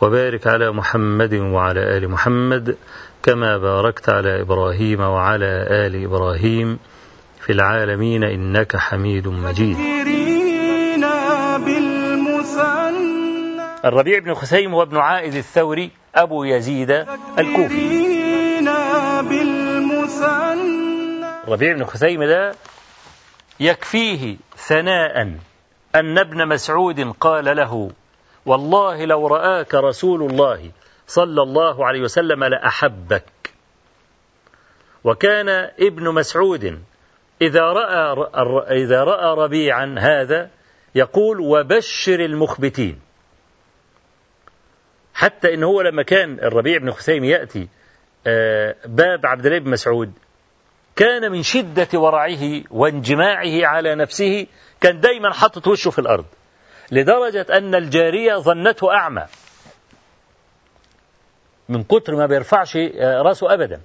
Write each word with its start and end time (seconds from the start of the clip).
وبارك 0.00 0.46
على 0.46 0.72
محمد 0.72 1.34
وعلى 1.34 1.96
آل 1.96 2.08
محمد 2.10 2.76
كما 3.22 3.58
باركت 3.58 4.08
على 4.08 4.40
إبراهيم 4.40 5.00
وعلى 5.00 5.66
آل 5.70 6.04
إبراهيم 6.04 6.78
في 7.40 7.52
العالمين 7.52 8.24
إنك 8.24 8.76
حميد 8.76 9.28
مجيد. 9.28 9.76
الربيع 13.84 14.18
بن 14.18 14.34
خثيم 14.34 14.74
وابن 14.74 14.96
عائذ 14.96 15.36
الثوري 15.36 15.90
أبو 16.14 16.44
يزيد 16.44 16.90
الكوفي. 17.38 18.04
الربيع 21.48 21.72
بن 21.72 21.84
خثيم 21.84 22.24
ده 22.24 22.54
يكفيه 23.60 24.36
ثناء 24.56 25.22
أن 25.94 26.18
ابن 26.18 26.48
مسعود 26.48 27.00
قال 27.20 27.56
له 27.56 27.90
والله 28.46 29.04
لو 29.04 29.26
رآك 29.26 29.74
رسول 29.74 30.30
الله 30.30 30.70
صلى 31.06 31.42
الله 31.42 31.86
عليه 31.86 32.00
وسلم 32.00 32.44
لأحبك. 32.44 33.24
وكان 35.04 35.48
ابن 35.80 36.14
مسعود 36.14 36.82
إذا 37.42 37.62
رأى, 37.62 38.28
إذا 38.84 39.04
رأى 39.04 39.44
ربيعا 39.44 39.94
هذا 39.98 40.50
يقول 40.94 41.40
وبشر 41.40 42.20
المخبتين. 42.20 43.00
حتى 45.14 45.54
إن 45.54 45.62
هو 45.64 45.80
لما 45.80 46.02
كان 46.02 46.38
الربيع 46.38 46.78
بن 46.78 46.90
خثيم 46.90 47.24
يأتي 47.24 47.68
باب 48.86 49.26
عبد 49.26 49.46
الله 49.46 49.58
بن 49.58 49.70
مسعود 49.70 50.12
كان 50.96 51.32
من 51.32 51.42
شدة 51.42 51.88
ورعه 51.94 52.62
وانجماعه 52.70 53.66
على 53.66 53.94
نفسه 53.94 54.46
كان 54.80 55.00
دايما 55.00 55.32
حاطط 55.32 55.66
وشه 55.66 55.90
في 55.90 55.98
الأرض. 55.98 56.24
لدرجة 56.92 57.46
أن 57.50 57.74
الجارية 57.74 58.34
ظنته 58.36 58.92
أعمى. 58.94 59.26
من 61.68 61.84
كتر 61.84 62.16
ما 62.16 62.26
بيرفعش 62.26 62.76
راسه 63.00 63.54
أبدا. 63.54 63.80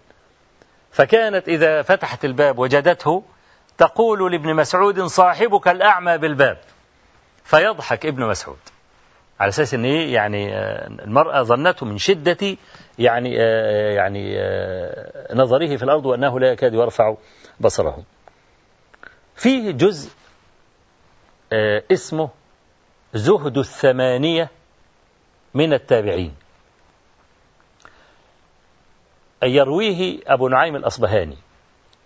فكانت 0.91 1.47
إذا 1.47 1.81
فتحت 1.81 2.25
الباب 2.25 2.59
وجدته 2.59 3.23
تقول 3.78 4.31
لابن 4.31 4.56
مسعود 4.56 5.02
صاحبك 5.02 5.67
الأعمى 5.67 6.17
بالباب. 6.17 6.58
فيضحك 7.44 8.06
ابن 8.06 8.23
مسعود. 8.23 8.58
على 9.39 9.50
أساس 9.50 9.73
أن 9.73 9.86
إيه؟ 9.86 10.13
يعني 10.13 10.56
المرأة 11.03 11.44
ظنته 11.44 11.85
من 11.85 11.97
شدة 11.97 12.57
يعني 13.00 13.34
يعني 13.96 14.38
نظره 15.34 15.78
في 15.78 15.84
الأرض 15.84 16.06
وأنه 16.06 16.40
لا 16.40 16.52
يكاد 16.52 16.73
يرفع 16.73 17.16
بصره. 17.59 18.03
فيه 19.35 19.72
جزء 19.72 20.12
اسمه 21.91 22.29
زهد 23.14 23.58
الثمانية 23.58 24.50
من 25.53 25.74
التابعين. 25.74 26.36
يرويه 29.44 30.20
أبو 30.28 30.47
نعيم 30.47 30.75
الأصبهاني 30.75 31.38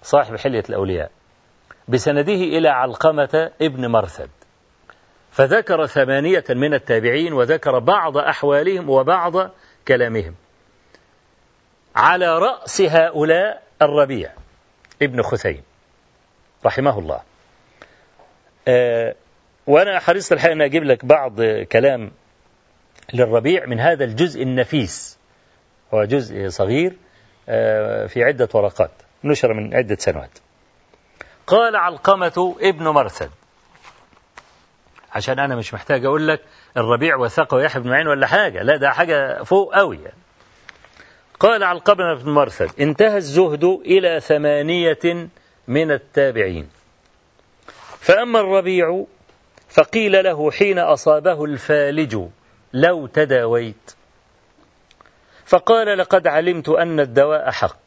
صاحب 0.02 0.36
حلية 0.36 0.64
الأولياء 0.70 1.12
بسنده 1.88 2.34
إلى 2.34 2.70
علقمة 2.70 3.52
ابن 3.62 3.88
مرثد. 3.88 4.30
فذكر 5.32 5.86
ثمانية 5.86 6.44
من 6.50 6.74
التابعين 6.74 7.34
وذكر 7.34 7.80
بعض 7.80 8.18
أحوالهم 8.18 8.90
وبعض 8.90 9.34
كلامهم. 9.88 10.36
على 11.96 12.40
رأس 12.40 12.82
هؤلاء 12.82 13.64
الربيع 13.82 14.32
ابن 15.02 15.22
خثيم 15.22 15.64
رحمه 16.66 17.00
الله. 17.00 17.22
أه 18.68 19.16
وأنا 19.68 20.00
حريص 20.00 20.32
الحقيقة 20.32 20.54
أن 20.54 20.62
أجيب 20.62 20.84
لك 20.84 21.06
بعض 21.06 21.42
كلام 21.72 22.12
للربيع 23.14 23.66
من 23.66 23.80
هذا 23.80 24.04
الجزء 24.06 24.44
النفيس. 24.44 25.18
هو 25.94 26.04
جزء 26.04 26.50
صغير 26.50 26.94
أه 27.50 28.06
في 28.08 28.24
عدة 28.24 28.50
ورقات 28.54 28.92
نشر 29.24 29.54
من 29.54 29.76
عدة 29.76 29.96
سنوات. 30.00 30.40
قال 31.48 31.76
علقمة 31.76 32.56
ابن 32.62 32.88
مرثد. 32.88 33.30
عشان 35.12 35.40
أنا 35.40 35.56
مش 35.56 35.74
محتاج 35.74 36.06
أقول 36.06 36.28
لك 36.28 36.42
الربيع 36.78 37.16
وثقه 37.16 37.62
يحيى 37.62 37.82
بن 37.82 37.90
معين 37.90 38.08
ولا 38.08 38.28
حاجة 38.28 38.64
لا 38.64 38.78
ده 38.78 38.90
حاجة 38.90 39.44
فوق 39.44 39.76
قوي 39.76 39.98
يعني. 39.98 40.18
قال 41.40 41.64
علقمة 41.64 42.14
بن 42.24 42.32
مرثد 42.32 42.82
انتهى 42.82 43.18
الزهد 43.18 43.64
إلى 43.64 44.20
ثمانية 44.20 45.30
من 45.68 45.92
التابعين. 45.92 46.70
فأما 48.00 48.40
الربيع 48.40 49.06
فقيل 49.74 50.24
له 50.24 50.52
حين 50.52 50.80
أصابه 50.80 51.46
الفالج 51.46 52.18
لو 52.74 53.08
تداويت. 53.08 53.92
فقال 55.46 55.98
لقد 55.98 56.28
علمت 56.28 56.70
أن 56.70 57.00
الدواء 57.00 57.52
حق. 57.52 57.78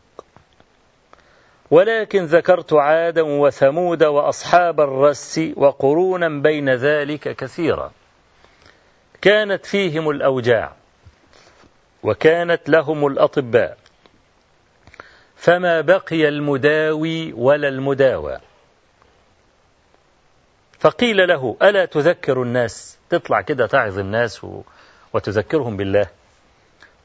ولكن 1.70 2.24
ذكرت 2.24 2.72
عادا 2.72 3.22
وثمود 3.22 4.04
وأصحاب 4.04 4.80
الرس 4.80 5.40
وقرونا 5.56 6.28
بين 6.28 6.70
ذلك 6.70 7.36
كثيرا. 7.36 7.92
كانت 9.22 9.66
فيهم 9.66 10.10
الأوجاع 10.10 10.72
وكانت 12.02 12.68
لهم 12.68 13.06
الأطباء. 13.06 13.78
فما 15.36 15.80
بقي 15.80 16.28
المداوي 16.28 17.32
ولا 17.32 17.68
المداوى. 17.68 18.38
فقيل 20.86 21.28
له 21.28 21.56
ألا 21.62 21.84
تذكر 21.84 22.42
الناس؟ 22.42 22.98
تطلع 23.10 23.40
كده 23.40 23.66
تعظ 23.66 23.98
الناس 23.98 24.46
وتذكرهم 25.12 25.76
بالله. 25.76 26.06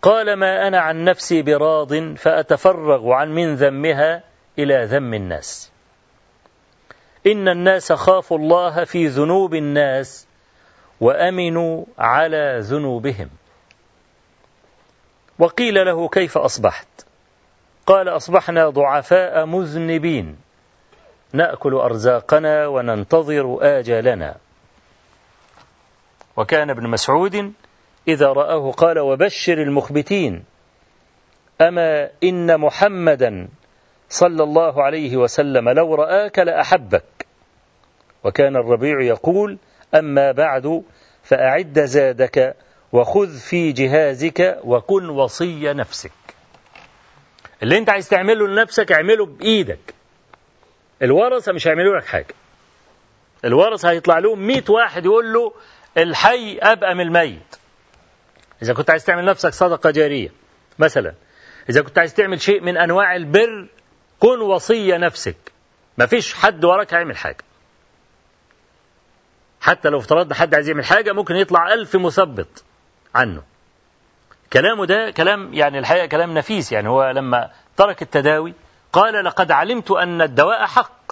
قال 0.01 0.33
ما 0.33 0.67
أنا 0.67 0.79
عن 0.79 1.03
نفسي 1.03 1.41
براض 1.41 2.13
فأتفرغ 2.15 3.11
عن 3.11 3.31
من 3.31 3.55
ذمها 3.55 4.23
إلى 4.59 4.85
ذم 4.85 5.13
الناس. 5.13 5.71
إن 7.27 7.47
الناس 7.47 7.91
خافوا 7.91 8.37
الله 8.37 8.83
في 8.83 9.07
ذنوب 9.07 9.55
الناس 9.55 10.27
وأمنوا 10.99 11.85
على 11.99 12.57
ذنوبهم. 12.59 13.29
وقيل 15.39 15.85
له 15.85 16.09
كيف 16.09 16.37
أصبحت؟ 16.37 16.87
قال 17.85 18.09
أصبحنا 18.09 18.69
ضعفاء 18.69 19.45
مذنبين. 19.45 20.50
نأكل 21.33 21.73
أرزاقنا 21.73 22.67
وننتظر 22.67 23.57
آجالنا. 23.61 24.35
وكان 26.37 26.69
ابن 26.69 26.87
مسعود 26.87 27.53
إذا 28.07 28.27
رآه 28.27 28.71
قال 28.71 28.99
وبشر 28.99 29.61
المخبتين. 29.61 30.43
أما 31.61 32.09
إن 32.23 32.59
محمدا 32.59 33.47
صلى 34.09 34.43
الله 34.43 34.83
عليه 34.83 35.17
وسلم 35.17 35.69
لو 35.69 35.95
رآك 35.95 36.39
لأحبك. 36.39 37.27
وكان 38.23 38.55
الربيع 38.55 39.01
يقول 39.01 39.57
أما 39.95 40.31
بعد 40.31 40.83
فأعد 41.23 41.79
زادك 41.79 42.55
وخذ 42.91 43.37
في 43.37 43.71
جهازك 43.71 44.59
وكن 44.63 45.09
وصي 45.09 45.73
نفسك. 45.73 46.11
اللي 47.63 47.77
انت 47.77 47.89
عايز 47.89 48.09
تعمله 48.09 48.47
لنفسك 48.47 48.91
اعمله 48.91 49.25
بإيدك. 49.25 49.93
الورثة 51.01 51.51
مش 51.53 51.67
هيعملوا 51.67 51.97
لك 51.97 52.05
حاجة. 52.05 52.33
الورثة 53.45 53.89
هيطلع 53.89 54.19
لهم 54.19 54.47
100 54.47 54.63
واحد 54.69 55.05
يقول 55.05 55.33
له 55.33 55.53
الحي 55.97 56.57
أبقى 56.61 56.95
من 56.95 57.01
الميت. 57.01 57.55
إذا 58.61 58.73
كنت 58.73 58.89
عايز 58.89 59.05
تعمل 59.05 59.25
نفسك 59.25 59.53
صدقة 59.53 59.91
جارية 59.91 60.29
مثلا 60.79 61.13
إذا 61.69 61.81
كنت 61.81 61.97
عايز 61.97 62.13
تعمل 62.13 62.41
شيء 62.41 62.61
من 62.61 62.77
أنواع 62.77 63.15
البر 63.15 63.67
كن 64.19 64.41
وصي 64.41 64.91
نفسك. 64.97 65.51
ما 65.97 66.05
فيش 66.05 66.33
حد 66.33 66.65
وراك 66.65 66.93
هيعمل 66.93 67.17
حاجة. 67.17 67.43
حتى 69.61 69.89
لو 69.89 69.97
افترضنا 69.97 70.35
حد 70.35 70.55
عايز 70.55 70.69
يعمل 70.69 70.85
حاجة 70.85 71.11
ممكن 71.11 71.35
يطلع 71.35 71.73
ألف 71.73 71.95
مثبط 71.95 72.63
عنه. 73.15 73.43
كلامه 74.53 74.85
ده 74.85 75.11
كلام 75.11 75.53
يعني 75.53 75.79
الحقيقة 75.79 76.05
كلام 76.05 76.33
نفيس 76.33 76.71
يعني 76.71 76.89
هو 76.89 77.11
لما 77.11 77.51
ترك 77.77 78.01
التداوي 78.01 78.53
قال 78.93 79.25
لقد 79.25 79.51
علمت 79.51 79.91
أن 79.91 80.21
الدواء 80.21 80.65
حق. 80.65 81.11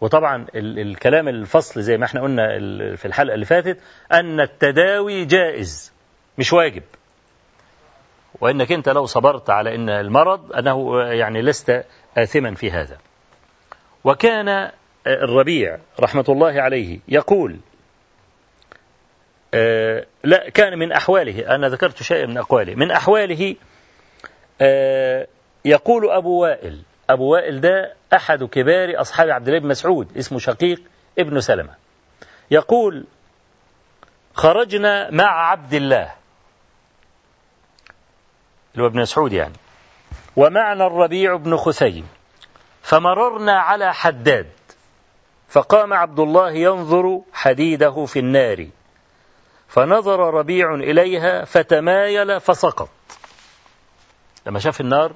وطبعا 0.00 0.46
الكلام 0.54 1.28
الفصل 1.28 1.82
زي 1.82 1.96
ما 1.96 2.04
إحنا 2.04 2.20
قلنا 2.22 2.58
في 2.96 3.04
الحلقة 3.04 3.34
اللي 3.34 3.44
فاتت 3.46 3.78
أن 4.12 4.40
التداوي 4.40 5.24
جائز 5.24 5.92
مش 6.38 6.52
واجب. 6.52 6.82
وإنك 8.40 8.72
أنت 8.72 8.88
لو 8.88 9.06
صبرت 9.06 9.50
على 9.50 9.74
أن 9.74 9.88
المرض 9.90 10.52
أنه 10.52 11.02
يعني 11.02 11.42
لست 11.42 11.84
آثما 12.18 12.54
في 12.54 12.70
هذا. 12.70 12.98
وكان 14.04 14.70
الربيع 15.06 15.78
رحمة 16.00 16.24
الله 16.28 16.60
عليه 16.62 16.98
يقول 17.08 17.56
آه 19.54 20.06
لا 20.24 20.50
كان 20.50 20.78
من 20.78 20.92
أحواله 20.92 21.54
أنا 21.54 21.68
ذكرت 21.68 22.02
شيئا 22.02 22.26
من 22.26 22.38
أقواله 22.38 22.74
من 22.74 22.90
أحواله 22.90 23.56
آه 24.60 25.26
يقول 25.64 26.10
أبو 26.10 26.42
وائل 26.42 26.82
أبو 27.10 27.32
وائل 27.32 27.60
ده 27.60 27.94
أحد 28.14 28.44
كبار 28.44 29.00
أصحاب 29.00 29.30
عبد 29.30 29.48
الله 29.48 29.60
بن 29.60 29.68
مسعود 29.68 30.16
اسمه 30.18 30.38
شقيق 30.38 30.82
ابن 31.18 31.40
سلمة. 31.40 31.74
يقول 32.50 33.04
خرجنا 34.34 35.10
مع 35.10 35.50
عبد 35.50 35.74
الله. 35.74 36.14
اللي 38.72 38.82
هو 38.84 38.86
ابن 38.86 39.00
مسعود 39.00 39.32
يعني. 39.32 39.54
ومعنا 40.36 40.86
الربيع 40.86 41.36
بن 41.36 41.56
خثيم 41.56 42.08
فمررنا 42.82 43.52
على 43.60 43.94
حداد 43.94 44.46
فقام 45.48 45.92
عبد 45.92 46.20
الله 46.20 46.50
ينظر 46.50 47.20
حديده 47.32 48.04
في 48.06 48.18
النار 48.18 48.66
فنظر 49.68 50.34
ربيع 50.34 50.74
إليها 50.74 51.44
فتمايل 51.44 52.40
فسقط. 52.40 52.88
لما 54.46 54.58
شاف 54.58 54.80
النار 54.80 55.12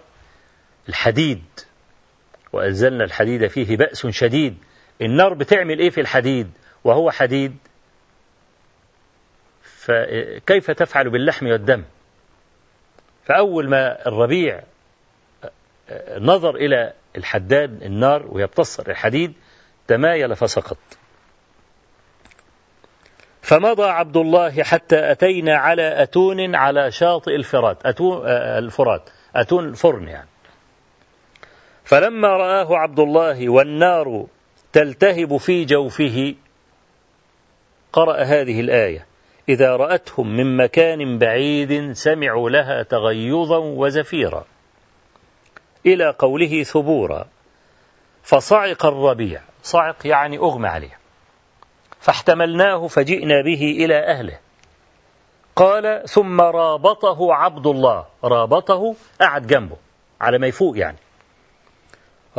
الحديد 0.89 1.45
وأنزلنا 2.53 3.05
الحديد 3.05 3.47
فيه 3.47 3.77
بأس 3.77 4.07
شديد. 4.07 4.59
النار 5.03 5.35
بتعمل 5.35 5.79
إيه 5.79 5.91
في 5.91 6.01
الحديد؟ 6.01 6.51
وهو 6.85 7.11
حديد. 7.11 7.57
فكيف 9.63 10.71
تفعل 10.71 11.11
باللحم 11.11 11.47
والدم؟ 11.47 11.85
فأول 13.25 13.71
ما 13.71 14.07
الربيع 14.09 14.63
نظر 16.19 16.55
إلى 16.57 16.93
الحداد 17.17 17.83
النار 17.83 18.27
وهي 18.27 18.47
بتصر 18.47 18.91
الحديد 18.91 19.33
تمايل 19.87 20.37
فسقط. 20.37 20.79
فمضى 23.43 23.83
عبد 23.83 24.17
الله 24.17 24.63
حتى 24.63 25.11
أتينا 25.11 25.57
على 25.57 26.03
أتون 26.03 26.55
على 26.55 26.91
شاطئ 26.91 27.35
الفرات. 27.35 27.87
أتون 27.87 28.27
الفرات. 28.29 29.11
أتون 29.37 29.73
فرن 29.73 30.09
يعني. 30.09 30.29
فلما 31.85 32.29
رآه 32.29 32.77
عبد 32.77 33.01
الله 33.01 33.49
والنار 33.49 34.27
تلتهب 34.73 35.37
في 35.37 35.65
جوفه 35.65 36.35
قرأ 37.93 38.23
هذه 38.23 38.61
الآية 38.61 39.07
إذا 39.49 39.77
رأتهم 39.77 40.37
من 40.37 40.57
مكان 40.57 41.19
بعيد 41.19 41.93
سمعوا 41.93 42.51
لها 42.51 42.83
تغيظا 42.83 43.59
وزفيرا. 43.59 44.45
إلى 45.87 46.15
قوله 46.19 46.63
ثبورا 46.63 47.27
فصعق 48.23 48.87
الربيع. 48.87 49.41
صعق 49.63 50.07
يعني 50.07 50.39
أغمى 50.39 50.69
عليه. 50.69 50.99
فاحتملناه 52.01 52.87
فجئنا 52.87 53.43
به 53.43 53.85
إلى 53.85 53.99
أهله. 53.99 54.39
قال 55.57 56.09
ثم 56.09 56.41
رابطه 56.41 57.35
عبد 57.35 57.67
الله. 57.67 58.07
رابطه 58.25 58.95
قعد 59.21 59.47
جنبه 59.47 59.77
على 60.21 60.39
ما 60.39 60.47
يفوق 60.47 60.79
يعني. 60.79 61.04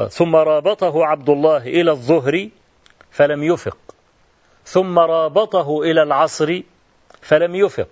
ثم 0.10 0.36
رابطه 0.36 1.06
عبد 1.06 1.30
الله 1.30 1.58
إلى 1.58 1.92
الظهر 1.92 2.50
فلم 3.12 3.44
يفق. 3.44 3.78
ثم 4.66 5.00
رابطه 5.00 5.82
إلى 5.82 6.04
العصر 6.04 6.62
فلم 7.22 7.56
يفق. 7.56 7.88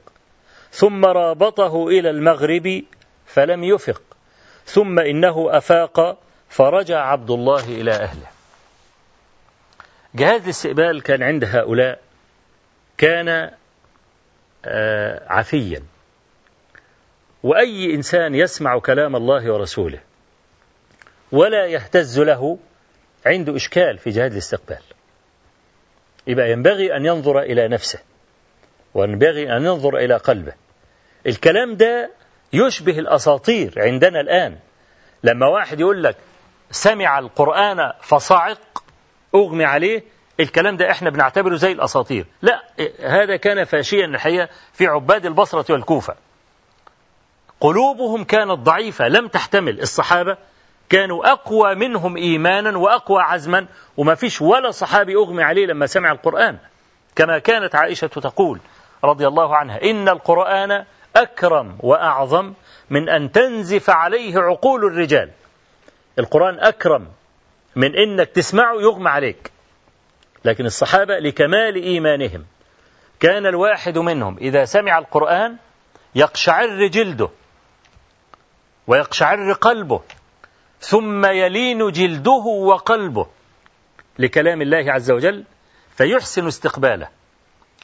ثم 0.71 1.05
رابطه 1.05 1.87
إلى 1.87 2.09
المغرب 2.09 2.83
فلم 3.25 3.63
يفق. 3.63 4.01
ثم 4.65 4.99
إنه 4.99 5.57
أفاق 5.57 6.17
فرجع 6.49 6.99
عبد 6.99 7.31
الله 7.31 7.65
إلى 7.65 7.91
أهله. 7.91 8.27
جهاز 10.15 10.41
الاستقبال 10.43 11.01
كان 11.01 11.23
عند 11.23 11.43
هؤلاء 11.43 12.01
كان 12.97 13.51
عفيا. 15.27 15.83
وأي 17.43 17.95
إنسان 17.95 18.35
يسمع 18.35 18.79
كلام 18.79 19.15
الله 19.15 19.53
ورسوله 19.53 19.99
ولا 21.33 21.65
يهتز 21.65 22.19
له 22.19 22.57
عنده 23.25 23.55
إشكال 23.55 23.97
في 23.97 24.09
جهاز 24.09 24.31
الاستقبال. 24.31 24.81
يبقى 26.27 26.51
ينبغي 26.51 26.95
أن 26.97 27.05
ينظر 27.05 27.39
إلى 27.39 27.67
نفسه 27.67 27.99
وينبغي 28.93 29.57
أن 29.57 29.65
ينظر 29.65 29.97
إلى 29.97 30.15
قلبه. 30.15 30.53
الكلام 31.27 31.75
ده 31.75 32.11
يشبه 32.53 32.99
الأساطير 32.99 33.73
عندنا 33.77 34.19
الآن. 34.21 34.57
لما 35.23 35.47
واحد 35.47 35.79
يقول 35.79 36.03
لك 36.03 36.17
سمع 36.71 37.19
القرآن 37.19 37.91
فصعق 38.01 38.83
أغمي 39.35 39.65
عليه 39.65 40.03
الكلام 40.39 40.77
ده 40.77 40.91
إحنا 40.91 41.09
بنعتبره 41.09 41.55
زي 41.55 41.71
الأساطير. 41.71 42.25
لا 42.41 42.63
هذا 42.99 43.35
كان 43.35 43.63
فاشيا 43.63 44.05
الحقيقة 44.05 44.49
في 44.73 44.87
عباد 44.87 45.25
البصرة 45.25 45.71
والكوفة. 45.73 46.15
قلوبهم 47.59 48.23
كانت 48.23 48.51
ضعيفة 48.51 49.07
لم 49.07 49.27
تحتمل 49.27 49.81
الصحابة 49.81 50.37
كانوا 50.89 51.31
أقوى 51.31 51.75
منهم 51.75 52.17
إيمانا 52.17 52.77
وأقوى 52.77 53.21
عزما 53.21 53.67
وما 53.97 54.15
فيش 54.15 54.41
ولا 54.41 54.71
صحابي 54.71 55.15
أغمي 55.15 55.43
عليه 55.43 55.65
لما 55.65 55.85
سمع 55.85 56.11
القرآن. 56.11 56.57
كما 57.15 57.39
كانت 57.39 57.75
عائشة 57.75 58.07
تقول 58.07 58.59
رضي 59.03 59.27
الله 59.27 59.55
عنها 59.55 59.83
إن 59.83 60.09
القرآن 60.09 60.85
أكرم 61.15 61.77
وأعظم 61.79 62.53
من 62.89 63.09
أن 63.09 63.31
تنزف 63.31 63.89
عليه 63.89 64.39
عقول 64.39 64.85
الرجال. 64.85 65.31
القرآن 66.19 66.59
أكرم 66.59 67.07
من 67.75 67.95
إنك 67.95 68.27
تسمعه 68.29 68.73
يغمى 68.81 69.09
عليك. 69.09 69.51
لكن 70.45 70.65
الصحابة 70.65 71.19
لكمال 71.19 71.75
إيمانهم 71.75 72.45
كان 73.19 73.45
الواحد 73.45 73.97
منهم 73.97 74.37
إذا 74.37 74.65
سمع 74.65 74.97
القرآن 74.97 75.57
يقشعر 76.15 76.87
جلده 76.87 77.29
ويقشعر 78.87 79.53
قلبه. 79.53 80.01
ثم 80.83 81.25
يلين 81.25 81.91
جلده 81.91 82.31
وقلبه 82.65 83.27
لكلام 84.19 84.61
الله 84.61 84.91
عز 84.91 85.11
وجل 85.11 85.43
فيحسن 85.95 86.47
استقباله. 86.47 87.07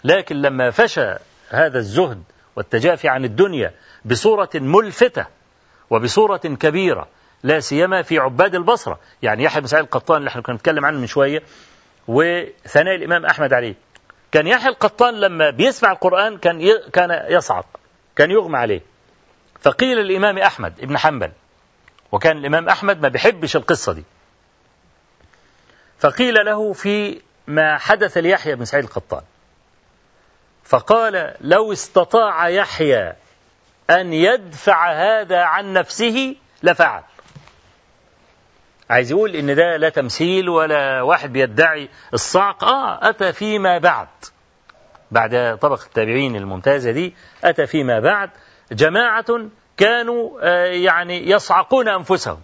لكن 0.03 0.35
لما 0.35 0.71
فشى 0.71 1.15
هذا 1.49 1.77
الزهد 1.77 2.23
والتجافي 2.55 3.09
عن 3.09 3.25
الدنيا 3.25 3.73
بصورة 4.05 4.49
ملفتة 4.55 5.25
وبصورة 5.89 6.37
كبيرة 6.37 7.07
لا 7.43 7.59
سيما 7.59 8.01
في 8.01 8.19
عباد 8.19 8.55
البصرة 8.55 8.99
يعني 9.21 9.43
يحيى 9.43 9.61
بن 9.61 9.67
سعيد 9.67 9.83
القطان 9.83 10.17
اللي 10.17 10.29
إحنا 10.29 10.41
كنا 10.41 10.55
بنتكلم 10.55 10.85
عنه 10.85 10.99
من 10.99 11.07
شوية 11.07 11.43
وثناء 12.07 12.95
الإمام 12.95 13.25
أحمد 13.25 13.53
عليه. 13.53 13.75
كان 14.31 14.47
يحيى 14.47 14.69
القطان 14.69 15.13
لما 15.13 15.49
بيسمع 15.49 15.91
القرآن 15.91 16.37
كان 16.37 16.61
كان 16.93 17.25
يصعق 17.29 17.65
كان 18.15 18.31
يغمى 18.31 18.57
عليه. 18.57 18.81
فقيل 19.61 19.97
للإمام 19.97 20.37
أحمد 20.37 20.73
ابن 20.79 20.97
حنبل 20.97 21.31
وكان 22.11 22.37
الإمام 22.37 22.69
أحمد 22.69 23.01
ما 23.01 23.07
بيحبش 23.07 23.55
القصة 23.55 23.93
دي. 23.93 24.03
فقيل 25.99 26.45
له 26.45 26.73
في 26.73 27.21
ما 27.47 27.77
حدث 27.77 28.17
ليحيى 28.17 28.55
بن 28.55 28.65
سعيد 28.65 28.83
القطان. 28.83 29.21
فقال 30.63 31.35
لو 31.41 31.71
استطاع 31.71 32.49
يحيى 32.49 33.13
أن 33.89 34.13
يدفع 34.13 34.91
هذا 34.91 35.39
عن 35.41 35.73
نفسه 35.73 36.35
لفعل. 36.63 37.03
عايز 38.89 39.11
يقول 39.11 39.35
إن 39.35 39.55
ده 39.55 39.77
لا 39.77 39.89
تمثيل 39.89 40.49
ولا 40.49 41.01
واحد 41.01 41.33
بيدعي 41.33 41.89
الصعق. 42.13 42.63
آه 42.63 43.09
أتى 43.09 43.33
فيما 43.33 43.77
بعد. 43.77 44.07
بعد 45.11 45.57
طبق 45.61 45.83
التابعين 45.83 46.35
الممتازة 46.35 46.91
دي 46.91 47.15
أتى 47.43 47.67
فيما 47.67 47.99
بعد. 47.99 48.29
جماعة 48.71 49.49
كانوا 49.79 50.29
آه 50.41 50.65
يعني 50.65 51.29
يصعقون 51.29 51.87
أنفسهم. 51.87 52.37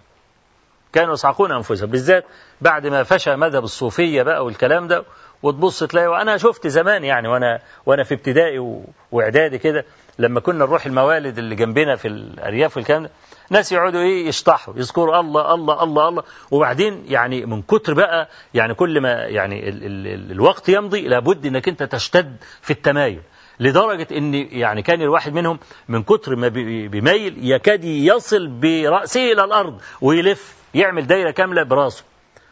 كانوا 0.92 1.12
يصعقون 1.12 1.52
أنفسهم 1.52 1.90
بالذات 1.90 2.24
بعد 2.60 2.86
ما 2.86 3.02
فشى 3.02 3.36
مذهب 3.36 3.64
الصوفية 3.64 4.22
بقى 4.22 4.44
والكلام 4.44 4.88
ده 4.88 5.04
وتبص 5.42 5.84
تلاقي 5.84 6.06
وأنا 6.06 6.36
شفت 6.36 6.66
زمان 6.66 7.04
يعني 7.04 7.28
وأنا 7.28 7.60
وأنا 7.86 8.02
في 8.04 8.14
ابتدائي 8.14 8.82
وإعدادي 9.12 9.58
كده 9.58 9.84
لما 10.18 10.40
كنا 10.40 10.58
نروح 10.64 10.86
الموالد 10.86 11.38
اللي 11.38 11.54
جنبنا 11.54 11.96
في 11.96 12.08
الأرياف 12.08 12.76
والكلام 12.76 13.02
ده 13.02 13.10
ناس 13.50 13.72
يقعدوا 13.72 14.00
إيه 14.00 14.26
يشطحوا 14.28 14.74
يذكروا 14.76 15.20
الله 15.20 15.54
الله 15.54 15.82
الله 15.82 16.08
الله. 16.08 16.22
وبعدين 16.50 17.04
يعني 17.08 17.46
من 17.46 17.62
كتر 17.62 17.94
بقى 17.94 18.28
يعني 18.54 18.74
كل 18.74 19.00
ما 19.00 19.12
يعني 19.12 19.68
ال 19.68 19.84
ال 19.84 20.06
ال 20.06 20.32
الوقت 20.32 20.68
يمضي 20.68 21.08
لابد 21.08 21.46
إنك 21.46 21.68
أنت 21.68 21.82
تشتد 21.82 22.36
في 22.62 22.70
التمايل. 22.70 23.20
لدرجة 23.60 24.06
إن 24.16 24.34
يعني 24.34 24.82
كان 24.82 25.02
الواحد 25.02 25.32
منهم 25.34 25.58
من 25.88 26.02
كتر 26.02 26.36
ما 26.36 26.48
بيميل 26.88 27.50
يكاد 27.50 27.84
يصل 27.84 28.46
برأسه 28.48 29.32
إلى 29.32 29.44
الأرض 29.44 29.80
ويلف 30.00 30.54
يعمل 30.74 31.06
دايرة 31.06 31.30
كاملة 31.30 31.62
برأسه. 31.62 32.04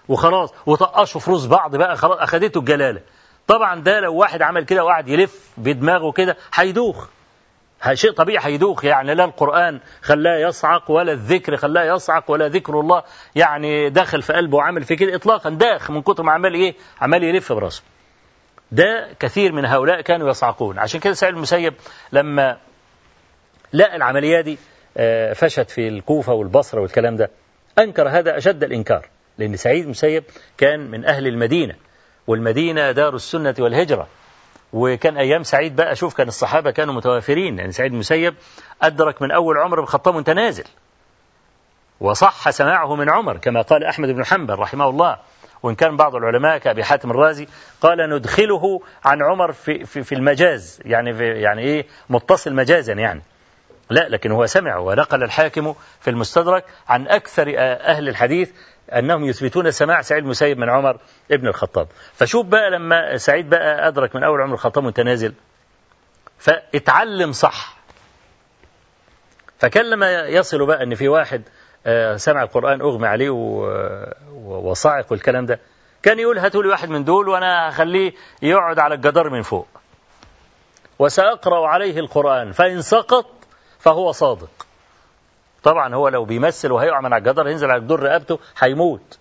وخلاص 0.08 0.54
وطقشوا 0.66 1.20
في 1.20 1.30
روس 1.30 1.46
بعض 1.46 1.76
بقى 1.76 1.96
خلاص 1.96 2.18
أخدته 2.18 2.58
الجلالة. 2.58 3.00
طبعا 3.46 3.80
ده 3.80 4.00
لو 4.00 4.14
واحد 4.14 4.42
عمل 4.42 4.64
كده 4.64 4.84
وقعد 4.84 5.08
يلف 5.08 5.48
بدماغه 5.56 6.12
كده 6.12 6.36
هيدوخ. 6.54 7.08
شيء 7.92 8.12
طبيعي 8.12 8.44
هيدوخ 8.46 8.84
يعني 8.84 9.14
لا 9.14 9.24
القرآن 9.24 9.80
خلاه 10.02 10.38
يصعق 10.48 10.90
ولا 10.90 11.12
الذكر 11.12 11.56
خلاه 11.56 11.94
يصعق 11.94 12.30
ولا 12.30 12.48
ذكر 12.48 12.80
الله 12.80 13.02
يعني 13.34 13.90
داخل 13.90 14.22
في 14.22 14.32
قلبه 14.32 14.56
وعامل 14.56 14.84
في 14.84 14.96
كده 14.96 15.14
إطلاقا 15.14 15.50
داخ 15.50 15.90
من 15.90 16.02
كتر 16.02 16.22
ما 16.22 16.32
عمال 16.32 16.54
إيه؟ 16.54 16.74
عمال 17.00 17.24
يلف 17.24 17.52
برأسه. 17.52 17.82
ده 18.72 19.08
كثير 19.20 19.52
من 19.52 19.64
هؤلاء 19.64 20.00
كانوا 20.00 20.30
يصعقون. 20.30 20.78
عشان 20.78 21.00
كده 21.00 21.12
سعيد 21.14 21.34
المسيب 21.34 21.74
لما 22.12 22.58
لقى 23.72 23.96
العملية 23.96 24.40
دي 24.40 24.58
فشت 25.34 25.70
في 25.70 25.88
الكوفة 25.88 26.32
والبصرة 26.32 26.80
والكلام 26.80 27.16
ده 27.16 27.30
أنكر 27.78 28.08
هذا 28.08 28.36
أشد 28.38 28.64
الإنكار 28.64 29.08
لأن 29.38 29.56
سعيد 29.56 29.84
المسيب 29.84 30.24
كان 30.58 30.90
من 30.90 31.04
أهل 31.04 31.26
المدينة 31.26 31.74
والمدينة 32.26 32.90
دار 32.92 33.14
السنة 33.14 33.54
والهجرة. 33.58 34.08
وكان 34.72 35.16
أيام 35.16 35.42
سعيد 35.42 35.76
بقى 35.76 35.96
شوف 35.96 36.14
كان 36.14 36.28
الصحابة 36.28 36.70
كانوا 36.70 36.94
متوافرين 36.94 37.58
يعني 37.58 37.72
سعيد 37.72 37.92
المسيب 37.92 38.34
أدرك 38.82 39.22
من 39.22 39.30
أول 39.30 39.58
عمر 39.58 39.80
بخطاب 39.80 40.14
متنازل 40.16 40.64
وصح 42.00 42.50
سماعه 42.50 42.94
من 42.96 43.10
عمر 43.10 43.36
كما 43.36 43.62
قال 43.62 43.84
أحمد 43.84 44.08
بن 44.08 44.24
حنبل 44.24 44.54
رحمه 44.58 44.88
الله. 44.88 45.18
وإن 45.64 45.74
كان 45.74 45.96
بعض 45.96 46.14
العلماء 46.16 46.58
كأبي 46.58 46.84
حاتم 46.84 47.10
الرازي 47.10 47.48
قال 47.80 48.10
ندخله 48.10 48.80
عن 49.04 49.18
عمر 49.22 49.52
في, 49.52 49.84
في, 49.84 50.02
في 50.02 50.14
المجاز 50.14 50.80
يعني 50.84 51.14
في 51.14 51.24
يعني 51.24 51.62
إيه 51.62 51.86
متصل 52.08 52.54
مجازا 52.54 52.92
يعني. 52.92 53.22
لا 53.90 54.08
لكن 54.08 54.30
هو 54.32 54.46
سمع 54.46 54.76
ونقل 54.76 55.22
الحاكم 55.22 55.74
في 56.00 56.10
المستدرك 56.10 56.64
عن 56.88 57.08
أكثر 57.08 57.54
أهل 57.58 58.08
الحديث 58.08 58.50
أنهم 58.92 59.24
يثبتون 59.24 59.70
سماع 59.70 60.02
سعيد 60.02 60.24
المسيب 60.24 60.58
من 60.58 60.70
عمر 60.70 60.96
ابن 61.30 61.46
الخطاب. 61.48 61.88
فشوف 62.14 62.46
بقى 62.46 62.70
لما 62.70 63.16
سعيد 63.16 63.50
بقى 63.50 63.88
أدرك 63.88 64.16
من 64.16 64.24
أول 64.24 64.40
عمر 64.42 64.54
الخطاب 64.54 64.84
متنازل 64.84 65.32
فاتعلم 66.38 67.32
صح. 67.32 67.76
فكان 69.58 69.84
لما 69.90 70.20
يصل 70.20 70.66
بقى 70.66 70.82
أن 70.82 70.94
في 70.94 71.08
واحد 71.08 71.42
سمع 72.16 72.42
القرآن 72.42 72.80
أغمى 72.80 73.06
عليه 73.06 73.30
وصاعق 74.44 75.06
والكلام 75.12 75.46
ده. 75.46 75.60
كان 76.02 76.18
يقول 76.18 76.38
هاتوا 76.38 76.62
لي 76.62 76.68
واحد 76.68 76.88
من 76.88 77.04
دول 77.04 77.28
وأنا 77.28 77.68
هخليه 77.68 78.12
يقعد 78.42 78.78
على 78.78 78.94
الجدار 78.94 79.30
من 79.30 79.42
فوق. 79.42 79.68
وسأقرأ 80.98 81.68
عليه 81.68 81.98
القرآن 81.98 82.52
فإن 82.52 82.82
سقط 82.82 83.26
فهو 83.78 84.12
صادق. 84.12 84.66
طبعا 85.62 85.94
هو 85.94 86.08
لو 86.08 86.24
بيمثل 86.24 86.72
وهيقع 86.72 87.00
من 87.00 87.12
على 87.12 87.18
الجدار 87.18 87.48
هينزل 87.48 87.70
على 87.70 87.80
جدور 87.80 88.02
رقبته 88.02 88.38
هيموت. 88.58 89.18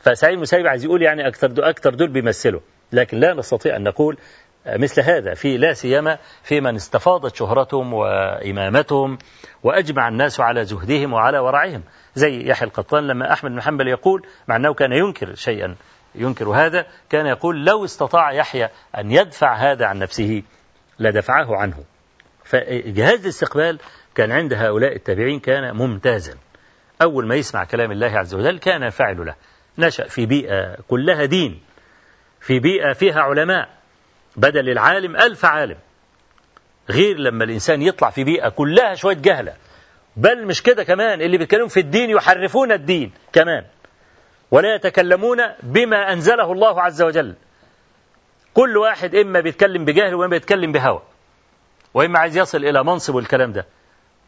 فسعيد 0.00 0.34
المسيب 0.34 0.66
عايز 0.66 0.84
يقول 0.84 1.02
يعني 1.02 1.28
أكثر 1.28 1.46
دول 1.46 1.64
أكثر 1.64 1.94
دول 1.94 2.08
بيمثلوا. 2.08 2.60
لكن 2.92 3.20
لا 3.20 3.34
نستطيع 3.34 3.76
أن 3.76 3.82
نقول 3.82 4.18
مثل 4.68 5.02
هذا 5.02 5.34
في 5.34 5.56
لا 5.56 5.72
سيما 5.72 6.18
في 6.42 6.60
من 6.60 6.74
استفاضت 6.74 7.36
شهرتهم 7.36 7.94
وإمامتهم 7.94 9.18
وأجمع 9.62 10.08
الناس 10.08 10.40
على 10.40 10.64
زهدهم 10.64 11.12
وعلى 11.12 11.38
ورعهم. 11.38 11.82
زي 12.14 12.48
يحيى 12.48 12.68
القطان 12.68 13.06
لما 13.06 13.32
أحمد 13.32 13.50
بن 13.50 13.62
حنبل 13.62 13.88
يقول 13.88 14.26
مع 14.48 14.56
أنه 14.56 14.74
كان 14.74 14.92
ينكر 14.92 15.34
شيئا 15.34 15.76
ينكر 16.14 16.48
هذا 16.48 16.86
كان 17.10 17.26
يقول 17.26 17.64
لو 17.64 17.84
استطاع 17.84 18.32
يحيى 18.32 18.68
أن 18.98 19.10
يدفع 19.10 19.54
هذا 19.54 19.86
عن 19.86 19.98
نفسه 19.98 20.42
لدفعه 20.98 21.56
عنه. 21.56 21.84
فجهاز 22.44 23.20
الاستقبال 23.20 23.78
كان 24.14 24.32
عند 24.32 24.52
هؤلاء 24.54 24.96
التابعين 24.96 25.40
كان 25.40 25.76
ممتازا. 25.76 26.34
أول 27.02 27.26
ما 27.26 27.34
يسمع 27.34 27.64
كلام 27.64 27.92
الله 27.92 28.18
عز 28.18 28.34
وجل 28.34 28.58
كان 28.58 28.82
ينفعل 28.82 29.26
له. 29.26 29.34
نشأ 29.78 30.04
في 30.04 30.26
بيئة 30.26 30.76
كلها 30.88 31.24
دين 31.24 31.60
في 32.40 32.58
بيئة 32.58 32.92
فيها 32.92 33.20
علماء. 33.20 33.75
بدل 34.36 34.68
العالم 34.68 35.16
ألف 35.16 35.44
عالم. 35.44 35.76
غير 36.90 37.18
لما 37.18 37.44
الإنسان 37.44 37.82
يطلع 37.82 38.10
في 38.10 38.24
بيئة 38.24 38.48
كلها 38.48 38.94
شوية 38.94 39.16
جهلة. 39.16 39.54
بل 40.16 40.46
مش 40.46 40.62
كده 40.62 40.84
كمان 40.84 41.20
اللي 41.20 41.38
بيتكلموا 41.38 41.68
في 41.68 41.80
الدين 41.80 42.10
يحرفون 42.10 42.72
الدين 42.72 43.12
كمان. 43.32 43.64
ولا 44.50 44.74
يتكلمون 44.74 45.38
بما 45.62 46.12
أنزله 46.12 46.52
الله 46.52 46.82
عز 46.82 47.02
وجل. 47.02 47.34
كل 48.54 48.76
واحد 48.76 49.14
إما 49.14 49.40
بيتكلم 49.40 49.84
بجهل 49.84 50.14
وإما 50.14 50.30
بيتكلم 50.30 50.72
بهوى. 50.72 51.02
وإما 51.94 52.18
عايز 52.18 52.36
يصل 52.36 52.64
إلى 52.64 52.84
منصب 52.84 53.14
والكلام 53.14 53.52
ده. 53.52 53.66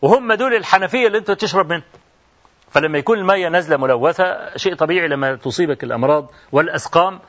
وهم 0.02 0.32
دول 0.32 0.54
الحنفية 0.54 1.06
اللي 1.06 1.18
أنت 1.18 1.30
تشرب 1.30 1.68
منها. 1.68 1.84
فلما 2.70 2.98
يكون 2.98 3.18
المية 3.18 3.48
نازلة 3.48 3.76
ملوثة 3.76 4.56
شيء 4.56 4.74
طبيعي 4.74 5.08
لما 5.08 5.34
تصيبك 5.36 5.84
الأمراض 5.84 6.30
والأسقام 6.52 7.20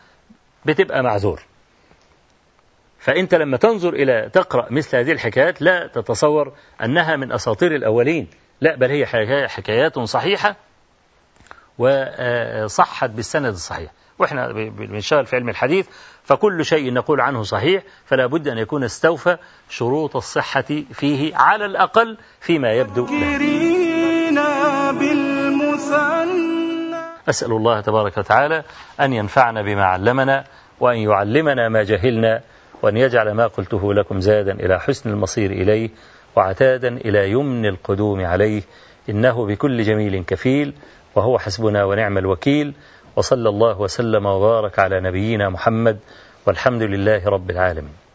بتبقى 0.66 1.04
معذور. 1.04 1.42
فأنت 3.00 3.36
لما 3.36 3.58
تنظر 3.58 3.94
إلى 3.94 4.30
تقرأ 4.34 4.68
مثل 4.70 4.98
هذه 4.98 5.12
الحكايات 5.12 5.62
لا 5.62 5.88
تتصور 5.88 6.54
أنها 6.84 7.16
من 7.16 7.32
أساطير 7.32 7.76
الأولين. 7.76 8.28
لا 8.62 8.76
بل 8.76 8.92
هي 8.92 9.06
حكايات 9.48 10.00
صحيحة 10.00 10.56
وصحت 11.78 13.10
بالسند 13.10 13.54
الصحيح. 13.54 13.92
وإحنا 14.20 14.52
بنشتغل 14.52 15.26
في 15.26 15.36
علم 15.36 15.50
الحديث 15.50 15.88
فكل 16.24 16.66
شيء 16.66 16.94
نقول 16.94 17.22
عنه 17.22 17.44
صحيح 17.44 17.84
فلا 18.06 18.26
بد 18.26 18.48
أن 18.48 18.58
يكون 18.58 18.84
استوفى 18.84 19.38
شروط 19.70 20.16
الصحة 20.16 20.66
فيه 20.94 21.36
على 21.36 21.66
الأقل 21.66 22.18
فيما 22.42 22.72
يبدو. 22.72 23.06
أسأل 27.30 27.52
الله 27.52 27.82
تبارك 27.82 28.18
وتعالى 28.18 28.64
أن 29.00 29.14
ينفعنا 29.14 29.62
بما 29.62 29.84
علمنا 29.84 30.44
وأن 30.80 30.98
يعلمنا 30.98 31.70
ما 31.70 31.84
جهلنا 31.84 32.42
وأن 32.84 32.98
يجعل 32.98 33.32
ما 33.32 33.48
قلته 33.48 33.94
لكم 33.94 34.20
زادا 34.20 34.52
إلى 34.52 34.80
حسن 34.80 35.10
المصير 35.10 35.52
إليه 35.52 35.90
وعتادا 36.36 36.88
إلى 36.88 37.32
يمن 37.32 37.66
القدوم 37.66 38.26
عليه 38.26 38.62
إنه 39.10 39.46
بكل 39.46 39.84
جميل 39.84 40.24
كفيل 40.24 40.74
وهو 41.16 41.40
حسبنا 41.40 41.84
ونعم 41.84 42.18
الوكيل 42.18 42.74
وصلى 43.16 43.50
الله 43.50 43.82
وسلم 43.82 44.26
وبارك 44.26 44.80
على 44.80 45.00
نبينا 45.00 45.50
محمد 45.50 46.00
والحمد 46.48 46.82
لله 46.84 47.26
رب 47.26 47.50
العالمين 47.50 48.09